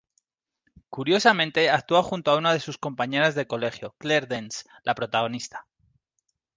Curiosamente, 0.89 1.69
actúa 1.69 2.01
junto 2.01 2.31
a 2.31 2.37
una 2.37 2.53
de 2.53 2.59
sus 2.59 2.79
compañeras 2.79 3.35
de 3.35 3.45
colegio 3.45 3.93
Claire 3.99 4.25
Danes, 4.25 4.67
la 4.83 4.95
protagonista. 4.95 5.67